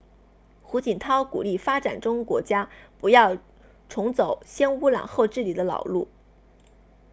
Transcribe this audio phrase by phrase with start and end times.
[0.63, 3.37] 胡锦涛鼓励发展中国家不要
[3.87, 6.07] 重走先污染后治理的老路